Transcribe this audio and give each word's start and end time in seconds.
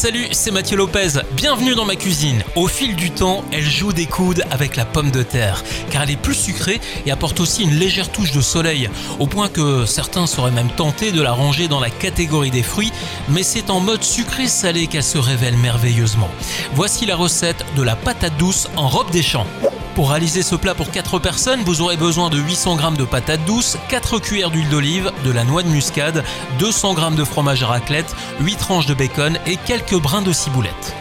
Salut, 0.00 0.28
c'est 0.32 0.50
Mathieu 0.50 0.78
Lopez. 0.78 1.20
Bienvenue 1.32 1.74
dans 1.74 1.84
ma 1.84 1.94
cuisine. 1.94 2.42
Au 2.56 2.68
fil 2.68 2.96
du 2.96 3.10
temps, 3.10 3.44
elle 3.52 3.68
joue 3.68 3.92
des 3.92 4.06
coudes 4.06 4.42
avec 4.50 4.76
la 4.76 4.86
pomme 4.86 5.10
de 5.10 5.22
terre, 5.22 5.62
car 5.90 6.04
elle 6.04 6.12
est 6.12 6.16
plus 6.16 6.34
sucrée 6.34 6.80
et 7.04 7.10
apporte 7.10 7.38
aussi 7.38 7.64
une 7.64 7.74
légère 7.74 8.10
touche 8.10 8.32
de 8.32 8.40
soleil, 8.40 8.88
au 9.18 9.26
point 9.26 9.50
que 9.50 9.84
certains 9.84 10.26
seraient 10.26 10.52
même 10.52 10.70
tentés 10.70 11.12
de 11.12 11.20
la 11.20 11.32
ranger 11.32 11.68
dans 11.68 11.80
la 11.80 11.90
catégorie 11.90 12.50
des 12.50 12.62
fruits, 12.62 12.92
mais 13.28 13.42
c'est 13.42 13.68
en 13.68 13.80
mode 13.80 14.02
sucré-salé 14.02 14.86
qu'elle 14.86 15.04
se 15.04 15.18
révèle 15.18 15.58
merveilleusement. 15.58 16.30
Voici 16.72 17.04
la 17.04 17.16
recette 17.16 17.62
de 17.76 17.82
la 17.82 17.94
patate 17.94 18.38
douce 18.38 18.68
en 18.76 18.88
robe 18.88 19.10
des 19.10 19.22
champs. 19.22 19.46
Pour 19.94 20.10
réaliser 20.10 20.42
ce 20.42 20.54
plat 20.54 20.74
pour 20.74 20.90
4 20.90 21.18
personnes, 21.18 21.62
vous 21.64 21.80
aurez 21.80 21.96
besoin 21.96 22.30
de 22.30 22.38
800 22.38 22.78
g 22.78 22.96
de 22.96 23.04
patates 23.04 23.44
douces, 23.44 23.76
4 23.88 24.20
cuillères 24.20 24.50
d'huile 24.50 24.68
d'olive, 24.68 25.10
de 25.24 25.30
la 25.30 25.44
noix 25.44 25.62
de 25.62 25.68
muscade, 25.68 26.24
200 26.58 26.96
g 26.96 27.16
de 27.16 27.24
fromage 27.24 27.62
à 27.62 27.66
raclette, 27.66 28.14
8 28.40 28.56
tranches 28.56 28.86
de 28.86 28.94
bacon 28.94 29.38
et 29.46 29.56
quelques 29.56 29.96
brins 29.96 30.22
de 30.22 30.32
ciboulette. 30.32 30.94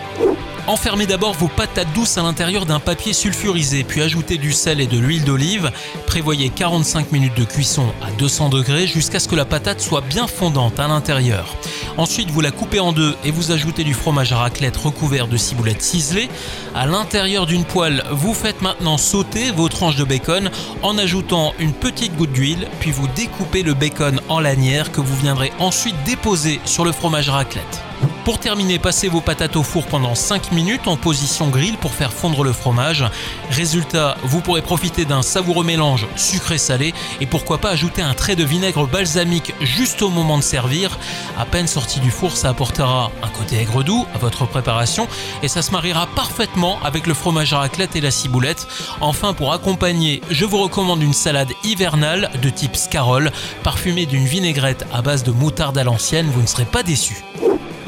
Enfermez 0.67 1.07
d'abord 1.07 1.33
vos 1.33 1.47
patates 1.47 1.91
douces 1.93 2.17
à 2.19 2.21
l'intérieur 2.21 2.67
d'un 2.67 2.79
papier 2.79 3.13
sulfurisé, 3.13 3.83
puis 3.83 4.01
ajoutez 4.01 4.37
du 4.37 4.53
sel 4.53 4.79
et 4.79 4.85
de 4.85 4.99
l'huile 4.99 5.23
d'olive. 5.23 5.71
Prévoyez 6.05 6.49
45 6.49 7.11
minutes 7.11 7.35
de 7.35 7.43
cuisson 7.43 7.87
à 8.03 8.11
200 8.11 8.49
degrés 8.49 8.85
jusqu'à 8.85 9.19
ce 9.19 9.27
que 9.27 9.35
la 9.35 9.45
patate 9.45 9.81
soit 9.81 10.01
bien 10.01 10.27
fondante 10.27 10.79
à 10.79 10.87
l'intérieur. 10.87 11.55
Ensuite, 11.97 12.31
vous 12.31 12.41
la 12.41 12.51
coupez 12.51 12.79
en 12.79 12.91
deux 12.91 13.15
et 13.23 13.31
vous 13.31 13.51
ajoutez 13.51 13.83
du 13.83 13.93
fromage 13.93 14.31
à 14.31 14.37
raclette 14.37 14.77
recouvert 14.77 15.27
de 15.27 15.37
ciboulette 15.37 15.81
ciselée. 15.81 16.29
À 16.75 16.85
l'intérieur 16.85 17.45
d'une 17.45 17.65
poêle, 17.65 18.03
vous 18.11 18.33
faites 18.33 18.61
maintenant 18.61 18.97
sauter 18.97 19.51
vos 19.51 19.69
tranches 19.69 19.95
de 19.95 20.03
bacon 20.03 20.49
en 20.83 20.97
ajoutant 20.97 21.53
une 21.59 21.73
petite 21.73 22.15
goutte 22.15 22.31
d'huile, 22.31 22.67
puis 22.79 22.91
vous 22.91 23.07
découpez 23.15 23.63
le 23.63 23.73
bacon 23.73 24.21
en 24.29 24.39
lanières 24.39 24.91
que 24.91 25.01
vous 25.01 25.15
viendrez 25.15 25.51
ensuite 25.59 25.95
déposer 26.05 26.59
sur 26.65 26.85
le 26.85 26.91
fromage 26.91 27.29
à 27.29 27.33
raclette. 27.33 27.81
Pour 28.29 28.39
terminer, 28.39 28.77
passez 28.77 29.07
vos 29.07 29.21
patates 29.21 29.55
au 29.55 29.63
four 29.63 29.87
pendant 29.87 30.13
5 30.13 30.51
minutes 30.51 30.87
en 30.87 30.97
position 30.97 31.49
grill 31.49 31.77
pour 31.77 31.95
faire 31.95 32.13
fondre 32.13 32.43
le 32.43 32.53
fromage. 32.53 33.03
Résultat, 33.49 34.17
vous 34.21 34.39
pourrez 34.39 34.61
profiter 34.61 35.03
d'un 35.03 35.23
savoureux 35.23 35.65
mélange 35.65 36.05
sucré-salé 36.15 36.93
et 37.21 37.25
pourquoi 37.25 37.57
pas 37.57 37.71
ajouter 37.71 38.03
un 38.03 38.13
trait 38.13 38.35
de 38.35 38.43
vinaigre 38.43 38.85
balsamique 38.85 39.55
juste 39.61 40.03
au 40.03 40.09
moment 40.09 40.37
de 40.37 40.43
servir. 40.43 40.99
À 41.39 41.45
peine 41.45 41.65
sorti 41.65 41.99
du 42.01 42.11
four, 42.11 42.37
ça 42.37 42.49
apportera 42.49 43.11
un 43.23 43.29
côté 43.29 43.55
aigre 43.55 43.83
doux 43.83 44.05
à 44.13 44.19
votre 44.19 44.45
préparation 44.45 45.07
et 45.41 45.47
ça 45.47 45.63
se 45.63 45.71
mariera 45.71 46.05
parfaitement 46.05 46.77
avec 46.83 47.07
le 47.07 47.15
fromage 47.15 47.53
à 47.53 47.57
raclette 47.57 47.95
et 47.95 48.01
la 48.01 48.11
ciboulette. 48.11 48.67
Enfin, 49.01 49.33
pour 49.33 49.53
accompagner, 49.53 50.21
je 50.29 50.45
vous 50.45 50.59
recommande 50.59 51.01
une 51.01 51.13
salade 51.13 51.49
hivernale 51.63 52.29
de 52.43 52.51
type 52.51 52.75
scarole, 52.75 53.31
parfumée 53.63 54.05
d'une 54.05 54.25
vinaigrette 54.25 54.85
à 54.93 55.01
base 55.01 55.23
de 55.23 55.31
moutarde 55.31 55.79
à 55.79 55.83
l'ancienne, 55.83 56.29
vous 56.29 56.43
ne 56.43 56.47
serez 56.47 56.65
pas 56.65 56.83
déçus. 56.83 57.23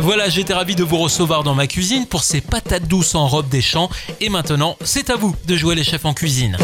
Voilà, 0.02 0.30
j'étais 0.30 0.55
ravi 0.55 0.75
de 0.75 0.83
vous 0.83 0.97
recevoir 0.97 1.44
dans 1.44 1.53
ma 1.53 1.67
cuisine 1.67 2.07
pour 2.07 2.23
ces 2.23 2.41
patates 2.41 2.88
douces 2.88 3.13
en 3.13 3.27
robe 3.27 3.49
des 3.49 3.61
champs. 3.61 3.88
Et 4.19 4.30
maintenant, 4.30 4.75
c'est 4.83 5.11
à 5.11 5.16
vous 5.16 5.35
de 5.45 5.55
jouer 5.55 5.75
les 5.75 5.83
chefs 5.83 6.05
en 6.05 6.16
cuisine. 6.16 6.57